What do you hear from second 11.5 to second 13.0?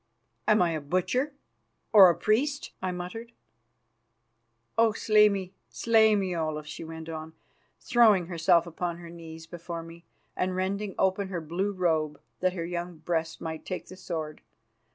robe that her young